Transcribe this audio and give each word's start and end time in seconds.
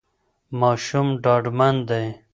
ماشوم 0.59 1.07
ډاډمن 1.23 1.75
دی. 1.89 2.05